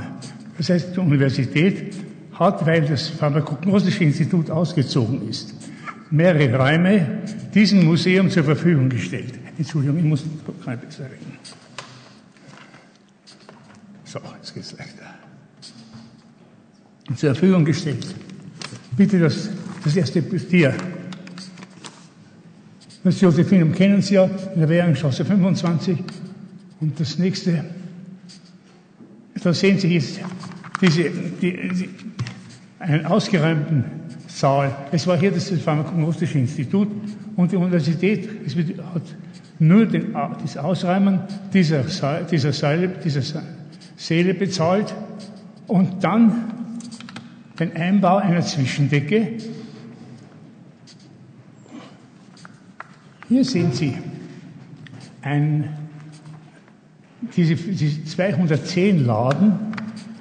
das 0.57 0.69
heißt 0.71 0.95
die 0.95 0.99
Universität, 0.99 1.93
hat, 2.33 2.65
weil 2.65 2.81
das 2.81 3.09
Pharmakognostische 3.09 4.03
Institut 4.03 4.49
ausgezogen 4.49 5.29
ist, 5.29 5.53
mehrere 6.11 6.55
Räume 6.55 7.23
diesem 7.53 7.85
Museum 7.85 8.29
zur 8.29 8.43
Verfügung 8.43 8.89
gestellt. 8.89 9.33
Entschuldigung, 9.57 9.97
ich 9.97 10.03
muss 10.03 10.23
kein 10.63 10.79
besser 10.79 11.05
reden. 11.05 11.37
So, 14.03 14.19
jetzt 14.37 14.53
geht's 14.53 14.73
leichter. 14.77 15.05
Zur 17.15 17.35
Verfügung 17.35 17.65
gestellt. 17.65 18.05
Bitte 18.95 19.19
das, 19.19 19.49
das 19.83 19.95
erste 19.95 20.21
Tier. 20.21 20.73
Das 23.03 23.19
Josephinum 23.19 23.73
kennen 23.73 24.01
Sie 24.01 24.15
ja, 24.15 24.25
in 24.53 24.59
der 24.59 24.69
Währungsstraße 24.69 25.25
25. 25.25 25.97
Und 26.81 26.99
das 26.99 27.17
nächste, 27.17 27.63
da 29.41 29.53
sehen 29.53 29.79
Sie 29.79 29.93
jetzt 29.93 30.19
diese, 30.81 31.09
die, 31.09 31.69
die, 31.69 31.89
einen 32.79 33.05
ausgeräumten 33.05 34.00
Saal. 34.33 34.75
Es 34.91 35.05
war 35.07 35.17
hier 35.17 35.31
das 35.31 35.49
Pharmakognostische 35.49 36.39
Institut 36.39 36.87
und 37.35 37.51
die 37.51 37.57
Universität 37.57 38.29
hat 38.93 39.03
nur 39.59 39.85
den, 39.85 40.13
das 40.41 40.57
Ausräumen 40.57 41.19
dieser, 41.53 41.83
dieser, 42.31 42.53
Säule, 42.53 42.87
dieser 43.03 43.21
Säle 43.97 44.33
bezahlt 44.33 44.95
und 45.67 46.03
dann 46.03 46.51
den 47.59 47.75
Einbau 47.75 48.17
einer 48.17 48.41
Zwischendecke. 48.41 49.33
Hier 53.27 53.45
sehen 53.45 53.71
Sie 53.71 53.97
ein, 55.21 55.69
diese, 57.35 57.55
diese 57.55 58.03
210 58.05 59.05
Laden 59.05 59.71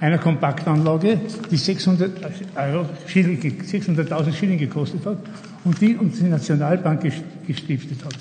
einer 0.01 0.19
Kompaktanlage, 0.19 1.21
die 1.51 1.57
600 1.57 2.11
Euro 2.57 2.87
Schilling, 3.07 3.39
600.000 3.39 4.33
Schilling 4.33 4.59
gekostet 4.59 5.05
hat 5.05 5.19
und 5.65 5.81
die 5.81 5.95
uns 5.97 6.19
die 6.19 6.25
Nationalbank 6.25 7.13
gestiftet 7.47 8.05
hat. 8.05 8.17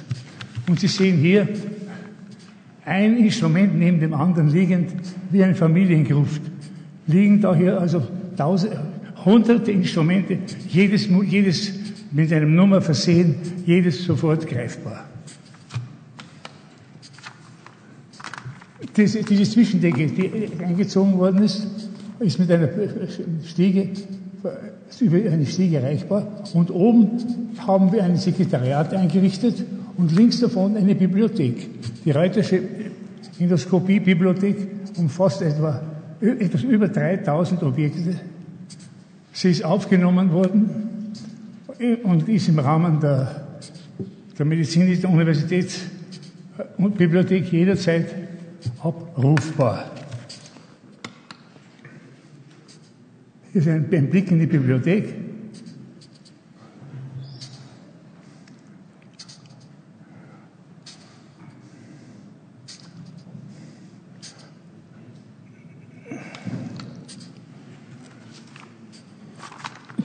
Und 0.67 0.79
Sie 0.79 0.87
sehen 0.87 1.17
hier 1.17 1.47
ein 2.85 3.17
Instrument 3.17 3.77
neben 3.77 3.99
dem 3.99 4.13
anderen 4.13 4.49
liegend 4.49 4.91
wie 5.31 5.43
ein 5.43 5.55
Familiengruft. 5.55 6.41
Liegen 7.07 7.39
da 7.41 7.55
hier 7.55 7.79
also 7.79 8.05
tausend, 8.35 8.73
hunderte 9.23 9.71
Instrumente, 9.71 10.37
jedes, 10.67 11.07
jedes 11.25 11.73
mit 12.11 12.31
einer 12.33 12.45
Nummer 12.45 12.81
versehen, 12.81 13.35
jedes 13.65 14.03
sofort 14.03 14.47
greifbar. 14.47 15.05
Diese, 18.95 19.23
diese 19.23 19.43
Zwischendecke, 19.43 20.07
die 20.07 20.49
eingezogen 20.63 21.17
worden 21.17 21.43
ist, 21.43 21.67
ist 22.19 22.39
mit 22.39 22.51
einer 22.51 22.69
Stiege, 23.45 23.89
über 24.99 25.31
eine 25.31 25.45
Stiege 25.45 25.77
erreichbar. 25.77 26.27
Und 26.53 26.71
oben 26.71 27.09
haben 27.65 27.91
wir 27.91 28.03
ein 28.03 28.17
Sekretariat 28.17 28.93
eingerichtet 28.93 29.63
und 29.97 30.15
links 30.15 30.39
davon 30.39 30.77
eine 30.77 30.93
Bibliothek. 30.95 31.67
Die 32.05 32.11
Reutersche 32.11 32.61
Endoskopie-Bibliothek 33.39 34.55
umfasst 34.97 35.41
etwa 35.41 35.81
etwas 36.21 36.63
über 36.63 36.87
3000 36.87 37.63
Objekte. 37.63 38.15
Sie 39.31 39.51
ist 39.51 39.63
aufgenommen 39.63 40.31
worden 40.31 40.69
und 42.03 42.27
ist 42.27 42.49
im 42.49 42.59
Rahmen 42.59 42.99
der, 42.99 43.47
der 44.37 44.45
Medizinischen 44.45 45.05
Universitätsbibliothek 45.05 47.51
jederzeit 47.51 48.07
abrufbar. 48.81 49.85
Hier 53.51 53.61
ist 53.61 53.67
ein, 53.67 53.87
ein 53.91 54.09
Blick 54.09 54.29
in 54.31 54.39
die 54.39 54.45
Bibliothek. 54.45 55.15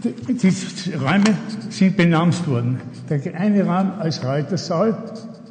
Die 0.04 0.92
Räume 0.94 1.36
sind 1.70 1.96
benannt 1.96 2.46
worden. 2.46 2.80
Der 3.08 3.34
eine 3.34 3.64
Raum 3.64 3.92
als 3.98 4.24
Reutersaal, 4.24 4.96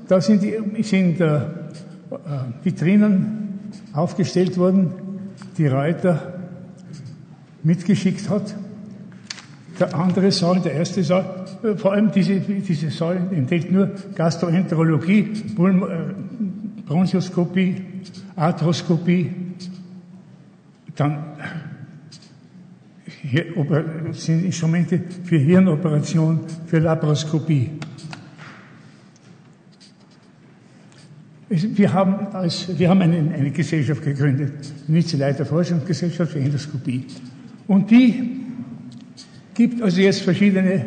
da 0.08 0.22
sind, 0.22 0.44
die, 0.44 0.84
sind 0.84 1.20
äh, 1.22 1.42
Vitrinen 2.64 3.60
aufgestellt 3.94 4.58
worden, 4.58 4.92
die 5.58 5.68
Reuter 5.68 6.40
mitgeschickt 7.64 8.30
hat. 8.30 8.56
Der 9.80 9.96
andere 9.96 10.32
Saal, 10.32 10.60
der 10.62 10.74
erste 10.74 11.04
Saal, 11.04 11.46
äh, 11.64 11.76
vor 11.76 11.94
allem 11.94 12.12
diese, 12.12 12.40
diese 12.40 12.92
Saal 12.92 13.18
enthält 13.32 13.72
nur 13.72 13.92
Gastroenterologie, 14.16 15.24
Pulm, 15.56 15.84
äh, 15.84 16.82
Bronchoskopie, 16.86 17.82
Arthroskopie, 18.36 19.32
dann 20.96 21.24
hier, 23.22 23.46
sind 24.12 24.46
Instrumente 24.46 25.02
für 25.24 25.38
Hirnoperation, 25.38 26.42
für 26.68 26.80
Laparoskopie. 26.80 27.72
Wir 31.56 31.94
haben, 31.94 32.34
als, 32.34 32.68
wir 32.80 32.90
haben 32.90 33.02
eine, 33.02 33.18
eine 33.32 33.52
Gesellschaft 33.52 34.02
gegründet, 34.02 34.54
die 34.88 34.92
Nizza 34.92 35.18
Leiter 35.18 35.46
Forschungsgesellschaft 35.46 36.32
für 36.32 36.40
Endoskopie. 36.40 37.06
Und 37.68 37.92
die 37.92 38.42
gibt 39.54 39.80
also 39.84 40.02
jetzt 40.02 40.22
verschiedene 40.22 40.84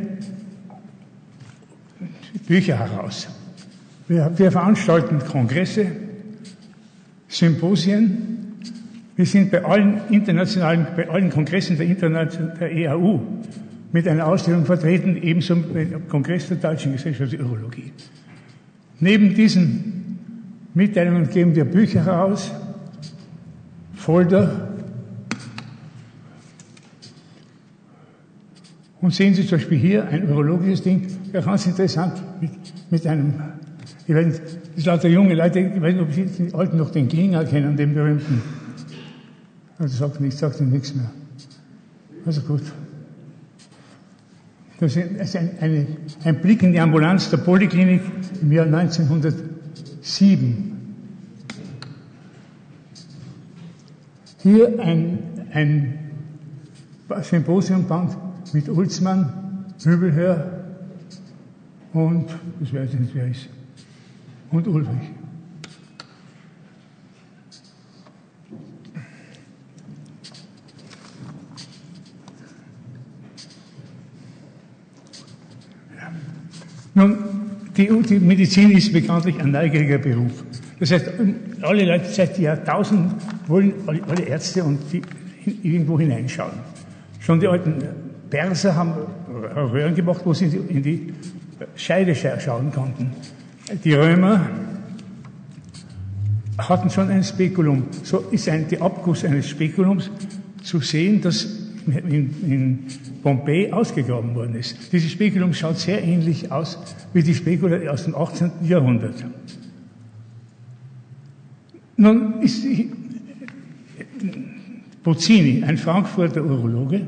Bücher 2.49 2.79
heraus. 2.79 3.29
Wir, 4.09 4.33
wir 4.37 4.51
veranstalten 4.51 5.21
Kongresse, 5.21 5.87
Symposien. 7.29 8.57
Wir 9.15 9.27
sind 9.27 9.53
bei 9.53 9.65
allen 9.65 10.01
internationalen, 10.11 10.89
bei 10.97 11.09
allen 11.09 11.31
Kongressen 11.31 11.77
der, 11.77 11.87
Internation, 11.87 12.51
der 12.59 12.73
EAU 12.73 13.21
mit 13.93 14.09
einer 14.09 14.27
Ausstellung 14.27 14.65
vertreten, 14.65 15.17
ebenso 15.17 15.55
beim 15.57 16.09
Kongress 16.09 16.49
der 16.49 16.57
Deutschen 16.57 16.93
Gesellschaft 16.93 17.31
für 17.31 17.45
Urologie. 17.45 17.93
Neben 18.99 19.33
diesen 19.33 20.06
Mitteilungen 20.77 21.31
geben 21.31 21.55
wir 21.55 21.65
Bücher 21.65 22.05
heraus, 22.05 22.53
Folder. 23.95 24.69
Und 29.01 29.15
sehen 29.15 29.33
Sie 29.33 29.47
zum 29.47 29.57
Beispiel 29.57 29.79
hier 29.79 30.07
ein 30.07 30.29
urologisches 30.29 30.83
Ding, 30.83 31.07
ja 31.33 31.41
ganz 31.41 31.67
interessant, 31.67 32.23
mit, 32.43 32.51
mit 32.91 33.07
einem 33.07 33.33
Ich 34.07 34.15
weiß 34.15 34.27
das 34.27 34.53
sind 34.75 34.87
lauter 34.87 35.09
junge 35.09 35.35
Leute, 35.35 35.61
ich 35.61 35.81
weiß 35.81 35.95
nicht, 35.95 36.03
ob 36.03 36.13
Sie 36.13 36.27
die 36.27 36.55
Alten 36.55 36.77
noch 36.77 36.91
den 36.91 37.09
Klinger 37.09 37.47
kennen, 37.47 37.75
den 37.75 37.95
berühmten. 37.95 38.43
Also 39.79 39.97
sagt 39.97 40.21
nichts, 40.21 40.41
sagt 40.41 40.61
ihm 40.61 40.69
nichts 40.69 40.95
mehr. 40.95 41.11
Also 42.27 42.43
gut. 42.43 42.61
Das 44.79 44.95
ist 44.95 45.37
ein, 45.37 45.51
eine, 45.59 45.87
ein 46.23 46.41
Blick 46.43 46.63
in 46.63 46.73
die 46.73 46.81
Ambulanz 46.81 47.31
der 47.31 47.39
Poliklinik 47.39 48.03
im 48.43 48.53
Jahr 48.53 48.67
1907. 50.07 50.73
Hier 54.39 54.79
ein, 54.79 55.19
ein 55.53 55.99
Symposiumband 57.23 58.17
mit 58.55 58.69
Ulzmann, 58.69 59.75
Übelhör 59.85 60.65
und, 61.93 62.29
das 62.61 62.73
weiß 62.73 62.95
ich 62.95 63.01
nicht, 63.01 63.15
wer 63.15 63.29
ist, 63.29 63.49
und 64.53 64.69
Ulrich. 64.69 65.11
Nun, 76.95 77.36
die, 77.77 77.89
die, 78.03 78.19
Medizin 78.19 78.71
ist 78.71 78.93
bekanntlich 78.93 79.39
ein 79.41 79.51
neugieriger 79.51 79.99
Beruf. 79.99 80.45
Das 80.81 80.91
heißt, 80.91 81.11
alle 81.63 81.85
Leute 81.85 82.07
seit 82.07 82.39
Jahrtausenden 82.39 83.15
wollen, 83.47 83.75
alle 83.87 84.23
Ärzte 84.23 84.65
und 84.65 84.79
die 84.93 85.03
irgendwo 85.63 85.99
hineinschauen. 85.99 86.53
Schon 87.21 87.41
die 87.41 87.47
alten 87.47 87.83
Perser 88.31 88.75
haben 88.75 88.95
Röhren 89.55 89.95
gemacht, 89.95 90.23
wo 90.25 90.33
sie 90.33 90.47
in 90.47 90.83
die 90.83 91.13
Scheide 91.75 92.15
schauen 92.15 92.73
konnten. 92.73 93.13
Die 93.85 93.95
Römer 93.95 94.47
hatten 96.59 96.91
schon 96.91 97.11
ein 97.11 97.23
Spekulum. 97.23 97.85
So 98.03 98.19
ist 98.31 98.49
ein, 98.49 98.69
der 98.69 98.83
Abguss 98.83 99.25
eines 99.25 99.49
Spekulums 99.49 100.11
zu 100.63 100.81
sehen, 100.81 101.21
das 101.21 101.66
in, 101.87 102.35
in 102.43 102.79
Pompeji 103.23 103.73
ausgegraben 103.73 104.35
worden 104.35 104.57
ist. 104.57 104.93
Dieses 104.93 105.11
Spekulum 105.11 105.53
schaut 105.55 105.79
sehr 105.79 106.03
ähnlich 106.03 106.51
aus 106.51 106.79
wie 107.13 107.23
die 107.23 107.35
Spekula 107.35 107.91
aus 107.91 108.05
dem 108.05 108.15
18. 108.15 108.51
Jahrhundert. 108.65 109.25
Nun 111.97 112.43
ist 112.43 112.65
Bozzini, 115.03 115.63
ein 115.65 115.79
Frankfurter 115.79 116.45
Urologe, 116.45 117.07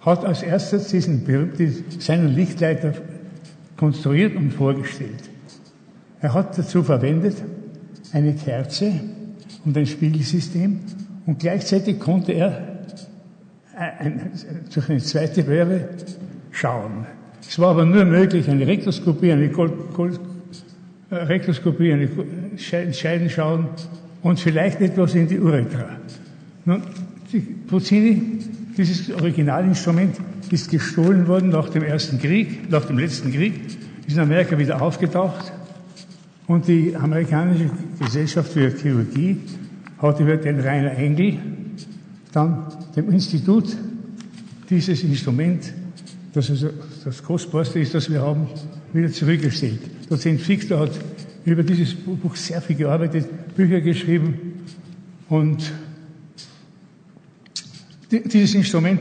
hat 0.00 0.24
als 0.24 0.42
erstes 0.42 0.88
diesen, 0.88 1.22
seinen 1.98 2.34
Lichtleiter 2.34 2.94
konstruiert 3.76 4.36
und 4.36 4.52
vorgestellt. 4.52 5.30
Er 6.20 6.34
hat 6.34 6.58
dazu 6.58 6.82
verwendet 6.82 7.36
eine 8.12 8.34
Kerze 8.34 8.92
und 9.64 9.76
ein 9.76 9.86
Spiegelsystem 9.86 10.80
und 11.26 11.38
gleichzeitig 11.38 11.98
konnte 11.98 12.32
er 12.32 12.69
durch 14.74 14.90
eine 14.90 14.98
zweite 14.98 15.46
Röhre 15.46 15.88
schauen. 16.50 17.06
Es 17.40 17.58
war 17.58 17.70
aber 17.70 17.84
nur 17.84 18.04
möglich, 18.04 18.48
eine 18.48 18.66
Rektoskopie, 18.66 19.32
eine 19.32 19.48
Kol 19.48 19.72
äh, 21.10 21.14
Rektoskopie, 21.14 21.92
eine 21.92 22.08
Scheiden 22.92 23.30
schauen 23.30 23.68
und 24.22 24.38
vielleicht 24.38 24.80
etwas 24.80 25.14
in 25.14 25.26
die 25.26 25.40
Uretra. 25.40 25.96
Nun, 26.66 26.82
die 27.32 27.40
Puccini, 27.40 28.38
dieses 28.76 29.12
Originalinstrument, 29.12 30.16
ist 30.50 30.70
gestohlen 30.70 31.26
worden 31.26 31.50
nach 31.50 31.70
dem 31.70 31.82
ersten 31.82 32.18
Krieg, 32.18 32.70
nach 32.70 32.84
dem 32.84 32.98
letzten 32.98 33.32
Krieg, 33.32 33.54
ist 34.06 34.14
in 34.14 34.20
Amerika 34.20 34.58
wieder 34.58 34.82
aufgetaucht 34.82 35.52
und 36.46 36.68
die 36.68 36.94
amerikanische 36.96 37.70
Gesellschaft 37.98 38.52
für 38.52 38.70
Chirurgie 38.70 39.38
hat 39.98 40.20
über 40.20 40.36
den 40.36 40.60
Rainer 40.60 40.92
Engel 40.96 41.38
dann 42.32 42.66
dem 42.94 43.12
Institut 43.12 43.76
dieses 44.68 45.02
Instrument, 45.02 45.72
das 46.32 46.50
also 46.50 46.70
das 47.04 47.22
kostbarste 47.22 47.80
ist, 47.80 47.94
das 47.94 48.10
wir 48.10 48.20
haben, 48.20 48.46
wieder 48.92 49.10
zurückgestellt. 49.10 49.80
Dozent 50.08 50.40
Fixler 50.40 50.80
hat 50.80 50.92
über 51.44 51.62
dieses 51.62 51.94
Buch 51.94 52.36
sehr 52.36 52.60
viel 52.60 52.76
gearbeitet, 52.76 53.26
Bücher 53.56 53.80
geschrieben 53.80 54.64
und 55.28 55.72
dieses 58.10 58.54
Instrument 58.54 59.00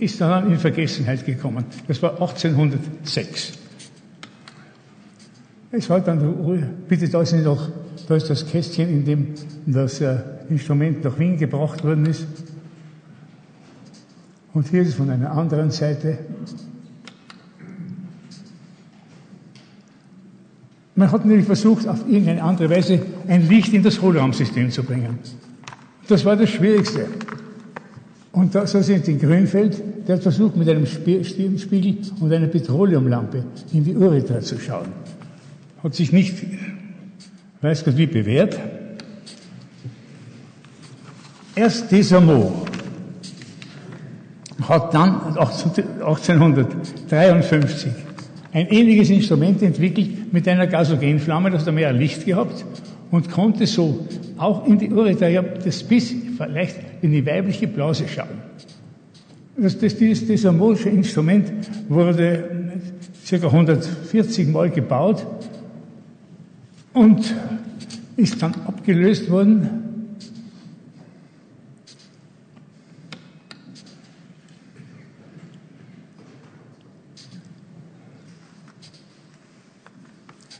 ist 0.00 0.20
dann 0.20 0.50
in 0.50 0.58
Vergessenheit 0.58 1.24
gekommen. 1.24 1.64
Das 1.86 2.02
war 2.02 2.12
1806. 2.12 3.52
Es 5.70 5.90
war 5.90 6.00
dann, 6.00 6.68
bitte, 6.88 7.08
da 7.08 7.22
ist, 7.22 7.32
noch, 7.32 7.68
da 8.06 8.16
ist 8.16 8.30
das 8.30 8.46
Kästchen, 8.46 8.88
in 8.88 9.04
dem 9.04 9.28
das 9.66 10.00
äh, 10.00 10.18
Instrument 10.48 11.02
nach 11.02 11.18
Wien 11.18 11.36
gebracht 11.36 11.82
worden 11.82 12.06
ist. 12.06 12.26
Und 14.54 14.68
hier 14.68 14.82
ist 14.82 14.88
es 14.90 14.94
von 14.94 15.10
einer 15.10 15.32
anderen 15.32 15.72
Seite. 15.72 16.16
Man 20.94 21.10
hat 21.10 21.24
nämlich 21.24 21.44
versucht, 21.44 21.88
auf 21.88 22.08
irgendeine 22.08 22.40
andere 22.40 22.70
Weise 22.70 23.02
ein 23.26 23.48
Licht 23.48 23.72
in 23.72 23.82
das 23.82 24.00
Hohlraumsystem 24.00 24.70
zu 24.70 24.84
bringen. 24.84 25.18
Das 26.06 26.24
war 26.24 26.36
das 26.36 26.50
Schwierigste. 26.50 27.06
Und 28.30 28.54
da, 28.54 28.64
so 28.66 28.80
sind 28.80 29.08
in 29.08 29.18
Grünfeld, 29.18 29.82
der 30.06 30.16
hat 30.16 30.22
versucht, 30.22 30.56
mit 30.56 30.68
einem 30.68 30.86
Spiegel 30.86 31.98
und 32.20 32.32
einer 32.32 32.46
Petroleumlampe 32.46 33.44
in 33.72 33.84
die 33.84 33.96
Uretra 33.96 34.40
zu 34.40 34.58
schauen. 34.60 34.88
Hat 35.82 35.94
sich 35.94 36.12
nicht, 36.12 36.36
weiß 37.60 37.84
Gott 37.84 37.96
wie, 37.96 38.06
bewährt. 38.06 38.58
Erst 41.56 41.90
Desamot 41.90 42.73
hat 44.62 44.94
dann 44.94 45.36
1853 45.36 47.92
ein 48.52 48.68
ähnliches 48.68 49.10
Instrument 49.10 49.60
entwickelt 49.62 50.32
mit 50.32 50.46
einer 50.46 50.68
Gasogenflamme, 50.68 51.50
das 51.50 51.66
hat 51.66 51.74
mehr 51.74 51.92
Licht 51.92 52.24
gehabt 52.24 52.64
und 53.10 53.28
konnte 53.30 53.66
so 53.66 54.06
auch 54.38 54.66
in 54.66 54.78
die 54.78 54.90
Ureter, 54.90 55.42
das 55.42 55.82
bis 55.82 56.14
vielleicht 56.36 56.76
in 57.02 57.12
die 57.12 57.26
weibliche 57.26 57.66
Blase 57.66 58.04
schauen. 58.08 58.42
Das, 59.56 59.78
das, 59.78 59.96
dieses 59.96 60.26
Desamorsche 60.26 60.88
Instrument 60.88 61.52
wurde 61.88 62.72
ca. 63.28 63.36
140 63.36 64.48
Mal 64.48 64.70
gebaut 64.70 65.24
und 66.92 67.34
ist 68.16 68.42
dann 68.42 68.54
abgelöst 68.66 69.30
worden 69.30 69.83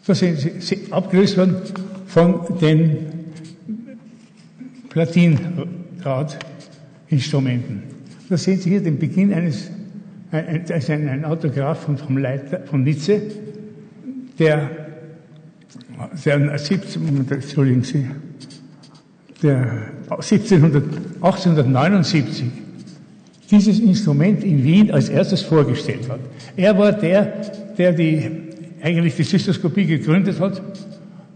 Das 0.06 0.18
sind 0.18 0.62
sie 0.62 0.80
abgelöst 0.90 1.38
worden 1.38 1.56
von 2.06 2.40
den 2.61 2.99
Platindrahtinstrumenten. 4.90 7.84
Da 8.28 8.37
sehen 8.37 8.61
Sie 8.61 8.68
hier 8.70 8.82
den 8.82 8.99
Beginn 8.99 9.32
eines, 9.32 9.70
das 10.30 10.84
ist 10.84 10.90
ein 10.90 11.25
Autograph 11.25 11.84
von, 11.84 11.96
vom 11.99 12.18
Leiter, 12.18 12.61
von 12.66 12.84
Nitze, 12.84 13.23
der, 14.38 14.70
der 16.25 16.58
17, 16.58 17.26
Entschuldigen 17.30 17.82
Sie, 17.82 18.06
der 19.42 19.88
1700, 20.11 20.84
1879 21.23 22.44
dieses 23.50 23.80
Instrument 23.80 24.44
in 24.44 24.62
Wien 24.64 24.90
als 24.90 25.08
erstes 25.08 25.40
vorgestellt 25.42 26.08
hat. 26.08 26.20
Er 26.56 26.78
war 26.78 26.92
der, 26.92 27.25
der 27.76 27.92
die 27.92 28.43
eigentlich 28.85 29.17
die 29.17 29.25
Zystoskopie 29.25 29.87
gegründet 29.87 30.38
hat. 30.38 30.61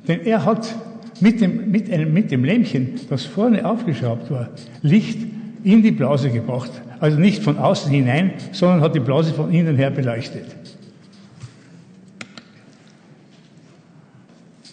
Denn 0.06 0.20
er 0.20 0.44
hat 0.44 0.74
mit 1.20 1.40
dem, 1.40 1.70
mit, 1.70 1.90
einem, 1.90 2.12
mit 2.12 2.30
dem 2.30 2.44
Lämpchen, 2.44 3.00
das 3.08 3.24
vorne 3.24 3.64
aufgeschraubt 3.64 4.30
war, 4.30 4.50
Licht 4.82 5.18
in 5.64 5.82
die 5.82 5.90
Blase 5.90 6.30
gebracht. 6.30 6.70
Also 7.00 7.18
nicht 7.18 7.42
von 7.42 7.58
außen 7.58 7.90
hinein, 7.90 8.32
sondern 8.52 8.82
hat 8.82 8.94
die 8.94 9.00
Blase 9.00 9.32
von 9.32 9.50
innen 9.50 9.76
her 9.76 9.90
beleuchtet. 9.90 10.44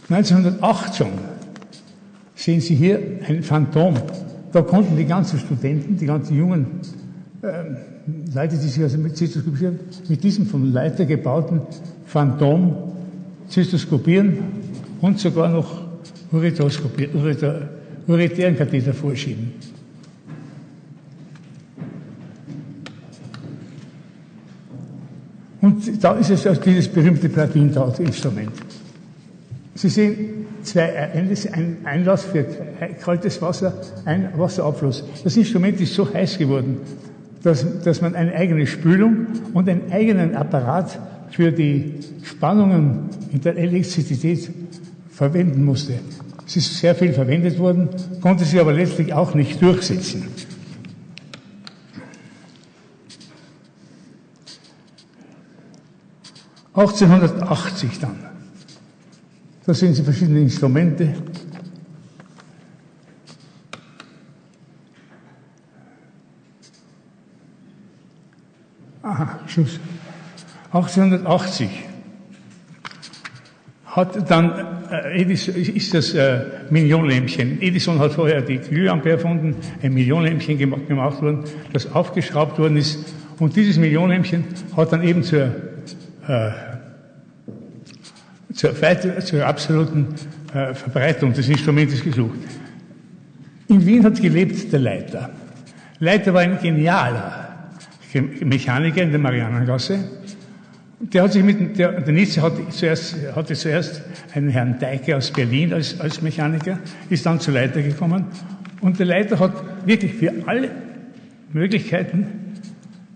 1908 0.09 0.95
schon 0.97 1.07
sehen 2.35 2.59
Sie 2.59 2.75
hier 2.75 2.99
ein 3.27 3.41
Phantom. 3.41 3.95
Da 4.51 4.61
konnten 4.61 4.97
die 4.97 5.05
ganzen 5.05 5.39
Studenten, 5.39 5.97
die 5.97 6.05
ganzen 6.05 6.37
jungen 6.37 6.67
ähm, 7.41 7.77
Leute, 8.33 8.57
die 8.57 8.67
sich 8.67 8.83
also 8.83 8.97
mit 8.97 9.17
Zystoskopie 9.17 9.69
mit 10.09 10.23
diesem 10.23 10.45
vom 10.45 10.71
Leiter 10.71 11.05
gebauten 11.05 11.61
Phantom 12.15 12.73
zystoskopieren 13.49 14.37
und 15.01 15.19
sogar 15.19 15.49
noch 15.49 15.81
uretären 16.31 18.57
Katheter 18.57 18.93
vorschieben. 18.93 19.51
Und 25.59 26.01
da 26.01 26.13
ist 26.13 26.29
es 26.29 26.47
also 26.47 26.61
dieses 26.61 26.87
berühmte 26.87 27.27
Platindrahtinstrument. 27.27 28.51
Sie 29.73 29.89
sehen 29.89 30.45
zwei 30.63 31.11
ein 31.11 31.77
Einlass 31.83 32.23
für 32.23 32.45
kaltes 33.01 33.41
Wasser, 33.41 33.73
ein 34.05 34.29
Wasserabfluss. 34.37 35.03
Das 35.21 35.35
Instrument 35.35 35.81
ist 35.81 35.93
so 35.93 36.13
heiß 36.13 36.37
geworden, 36.37 36.77
dass, 37.43 37.65
dass 37.83 37.99
man 37.99 38.15
eine 38.15 38.33
eigene 38.33 38.65
Spülung 38.67 39.27
und 39.53 39.67
einen 39.67 39.91
eigenen 39.91 40.35
Apparat 40.35 40.97
für 41.35 41.51
die 41.51 41.95
Spannungen 42.23 43.09
in 43.33 43.41
der 43.41 43.57
Elektrizität 43.57 44.49
verwenden 45.09 45.65
musste. 45.65 45.99
Es 46.47 46.55
ist 46.55 46.77
sehr 46.77 46.95
viel 46.95 47.11
verwendet 47.11 47.59
worden, 47.59 47.89
konnte 48.21 48.45
sich 48.45 48.57
aber 48.57 48.71
letztlich 48.71 49.13
auch 49.13 49.33
nicht 49.33 49.61
durchsetzen. 49.61 50.27
...1880 56.73 57.99
dann. 58.01 58.15
Da 59.65 59.73
sehen 59.73 59.93
Sie 59.93 60.03
verschiedene 60.03 60.39
Instrumente. 60.39 61.15
Aha, 69.01 69.39
Schluss. 69.47 69.79
1880 70.75 71.69
hat 73.85 74.29
dann 74.29 74.51
äh, 74.91 75.21
Edison, 75.21 75.55
ist 75.55 75.93
das 75.93 76.13
äh, 76.13 76.41
Millionlämpchen. 76.69 77.61
Edison 77.61 77.97
hat 77.99 78.11
vorher 78.11 78.41
die 78.41 78.57
Glühlampe 78.57 79.11
erfunden, 79.11 79.55
ein 79.81 79.93
Millionlämpchen 79.93 80.57
gemacht, 80.57 80.85
gemacht 80.89 81.21
worden, 81.21 81.45
das 81.71 81.93
aufgeschraubt 81.93 82.59
worden 82.59 82.75
ist. 82.75 82.99
Und 83.39 83.55
dieses 83.55 83.77
Millionlämpchen 83.77 84.43
hat 84.75 84.91
dann 84.91 85.01
eben 85.01 85.23
zur, 85.23 85.45
äh, 86.27 86.51
zur, 88.53 88.73
zur 89.21 89.45
absoluten 89.45 90.07
äh, 90.53 90.73
Verbreitung 90.73 91.31
des 91.31 91.47
Instrumentes 91.47 92.03
gesucht. 92.03 92.39
In 93.69 93.85
Wien 93.85 94.03
hat 94.03 94.21
gelebt 94.21 94.73
der 94.73 94.79
Leiter. 94.79 95.29
Leiter 95.99 96.33
war 96.33 96.41
ein 96.41 96.59
genialer 96.61 97.69
Mechaniker 98.41 99.03
in 99.03 99.11
der 99.11 99.19
Marianengasse 99.19 99.99
der 100.99 101.23
hat 101.23 101.33
sich 101.33 101.43
mit, 101.43 101.77
der, 101.77 102.01
der 102.01 102.13
Nietzsche 102.13 102.41
hatte 102.41 102.67
zuerst, 102.69 103.15
hatte 103.35 103.53
zuerst 103.53 104.01
einen 104.33 104.49
Herrn 104.49 104.79
Deike 104.79 105.17
aus 105.17 105.31
Berlin 105.31 105.73
als, 105.73 105.99
als 105.99 106.21
Mechaniker, 106.21 106.79
ist 107.09 107.25
dann 107.25 107.39
zu 107.39 107.51
Leiter 107.51 107.81
gekommen. 107.81 108.25
Und 108.81 108.99
der 108.99 109.05
Leiter 109.05 109.39
hat 109.39 109.53
wirklich 109.85 110.13
für 110.13 110.31
alle 110.45 110.69
Möglichkeiten 111.51 112.27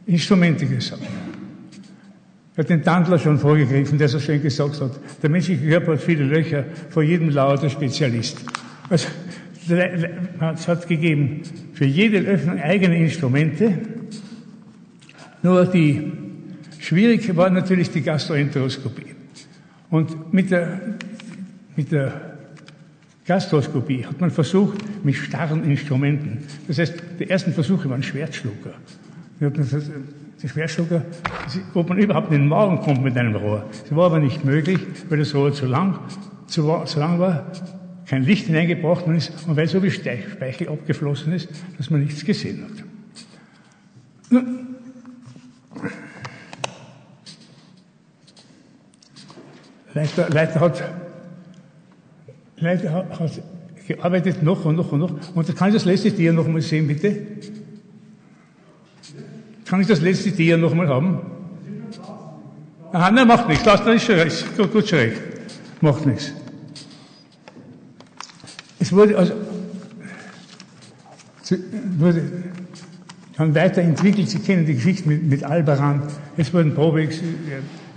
Instrumente 0.05 0.65
gesagt. 0.65 1.03
Er 2.55 2.63
hat 2.63 2.69
den 2.69 2.83
Tandler 2.83 3.19
schon 3.19 3.39
vorgegriffen, 3.39 3.97
der 3.97 4.09
so 4.09 4.19
schön 4.19 4.41
gesagt 4.41 4.81
hat, 4.81 4.99
der 5.21 5.29
menschliche 5.29 5.65
Körper 5.65 5.93
hat 5.93 6.01
viele 6.01 6.25
Löcher, 6.25 6.65
vor 6.89 7.03
jedem 7.03 7.29
lauert 7.29 7.63
der 7.63 7.69
Spezialist. 7.69 8.39
Also, 8.89 9.07
es 9.69 10.67
hat 10.67 10.87
gegeben 10.87 11.41
für 11.73 11.85
jede 11.85 12.19
Öffnung 12.27 12.59
eigene 12.59 12.97
Instrumente, 12.97 13.77
nur 15.43 15.65
die 15.65 16.11
Schwierig 16.79 17.35
war 17.35 17.49
natürlich 17.49 17.91
die 17.91 18.01
Gastroenteroskopie. 18.01 19.15
Und 19.89 20.33
mit 20.33 20.49
der, 20.51 20.79
mit 21.75 21.91
der 21.91 22.29
Gastroskopie 23.25 24.05
hat 24.05 24.19
man 24.19 24.31
versucht, 24.31 24.79
mit 25.03 25.15
starren 25.15 25.63
Instrumenten. 25.63 26.39
Das 26.67 26.79
heißt, 26.79 26.95
die 27.19 27.29
ersten 27.29 27.53
Versuche 27.53 27.89
waren 27.89 28.01
Schwertschlucker. 28.01 28.73
Die 29.39 30.47
Schwertschlucker, 30.47 31.03
ob 31.73 31.89
man 31.89 31.97
überhaupt 31.97 32.31
in 32.31 32.39
den 32.39 32.47
Magen 32.47 32.79
kommt 32.79 33.03
mit 33.03 33.17
einem 33.17 33.35
Rohr. 33.35 33.65
Das 33.83 33.95
war 33.95 34.05
aber 34.05 34.19
nicht 34.19 34.45
möglich, 34.45 34.79
weil 35.09 35.19
das 35.19 35.35
Rohr 35.35 35.53
zu 35.53 35.65
lang, 35.65 35.99
zu, 36.47 36.63
zu 36.85 36.99
lang 36.99 37.19
war, 37.19 37.51
kein 38.07 38.23
Licht 38.23 38.47
hineingebracht 38.47 39.05
worden 39.05 39.17
ist 39.17 39.31
und 39.47 39.55
weil 39.55 39.67
so 39.67 39.81
viel 39.81 39.91
Speichel 39.91 40.69
abgeflossen 40.69 41.33
ist, 41.33 41.49
dass 41.77 41.89
man 41.89 42.01
nichts 42.01 42.25
gesehen 42.25 42.63
hat. 44.31 44.41
Leiter, 49.93 50.59
hat, 50.59 50.83
Leiter 52.57 52.91
hat, 52.91 53.41
gearbeitet 53.87 54.43
noch 54.43 54.65
und 54.65 54.75
noch 54.75 54.91
und 54.91 54.99
noch. 54.99 55.35
Und 55.35 55.55
kann 55.55 55.69
ich 55.69 55.75
das 55.75 55.85
letzte 55.85 56.11
Tier 56.11 56.31
noch 56.31 56.47
mal 56.47 56.61
sehen, 56.61 56.87
bitte? 56.87 57.15
Kann 59.65 59.81
ich 59.81 59.87
das 59.87 60.01
letzte 60.01 60.31
Tier 60.31 60.57
noch 60.57 60.73
mal 60.73 60.87
haben? 60.87 61.19
Aha, 62.91 63.11
nein, 63.11 63.27
macht 63.27 63.47
nichts. 63.47 63.63
Das 63.63 63.85
ist 63.85 64.03
schon 64.03 64.15
recht. 64.15 64.57
Gut, 64.57 64.71
gut 64.71 64.91
recht. 64.93 65.21
Macht 65.81 66.05
nichts. 66.05 66.33
Es 68.79 68.91
wurde 68.91 69.17
also, 69.17 69.33
wurde 71.97 72.21
dann 73.37 73.53
weiterentwickelt. 73.53 74.29
Sie 74.29 74.39
kennen 74.39 74.65
die 74.65 74.75
Geschichte 74.75 75.07
mit, 75.07 75.23
mit 75.23 75.43
Albaran. 75.43 76.03
Es 76.37 76.53
wurden 76.53 76.73
Probe, 76.73 77.07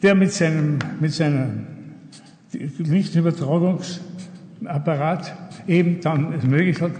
der 0.03 0.15
mit 0.15 0.33
seinem, 0.33 0.79
mit 1.01 1.13
seinem 1.13 1.67
Lichtübertragungsapparat 2.53 5.37
eben 5.67 6.01
dann 6.01 6.33
es 6.33 6.45
möglich 6.45 6.81
hat, 6.81 6.93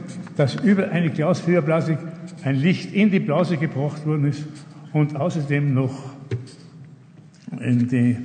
dass 0.43 0.57
über 0.57 0.91
eine 0.91 1.09
Glasfieberblase 1.09 1.97
ein 2.43 2.57
Licht 2.57 2.93
in 2.93 3.13
die 3.13 3.21
Blase 3.21 3.59
gebracht 3.59 4.05
worden 4.05 4.25
ist 4.25 4.45
und 4.93 5.15
außerdem 5.15 5.73
noch 5.73 6.17
die, 7.61 8.17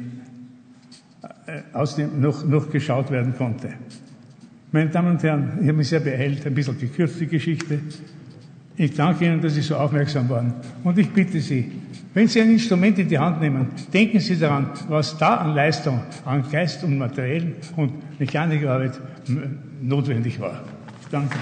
äh, 1.46 1.62
außerdem 1.74 2.20
noch, 2.20 2.44
noch 2.44 2.72
geschaut 2.72 3.12
werden 3.12 3.36
konnte. 3.38 3.70
Meine 4.72 4.90
Damen 4.90 5.12
und 5.12 5.22
Herren, 5.22 5.60
ich 5.62 5.68
habe 5.68 5.78
mich 5.78 5.90
sehr 5.90 6.00
beeilt, 6.00 6.44
ein 6.48 6.56
bisschen 6.56 6.80
gekürzt 6.80 7.20
die 7.20 7.28
Geschichte. 7.28 7.82
Ich 8.76 8.96
danke 8.96 9.26
Ihnen, 9.26 9.40
dass 9.40 9.54
Sie 9.54 9.62
so 9.62 9.76
aufmerksam 9.76 10.28
waren. 10.28 10.56
Und 10.84 10.98
ich 10.98 11.12
bitte 11.12 11.40
Sie, 11.40 11.72
wenn 12.16 12.28
Sie 12.28 12.42
ein 12.42 12.50
Instrument 12.50 12.98
in 12.98 13.08
die 13.10 13.20
Hand 13.20 13.42
nehmen, 13.42 13.68
denken 13.94 14.20
Sie 14.20 14.40
daran, 14.40 14.72
was 14.88 15.20
da 15.20 15.36
an 15.36 15.54
Leistung, 15.54 16.02
an 16.26 16.44
Geist 16.52 16.84
und 16.84 16.98
Materiellen 16.98 17.54
und 17.76 18.20
Mechanikerarbeit 18.20 19.00
notwendig 19.84 20.40
war. 20.40 20.64
Danke. 21.12 21.38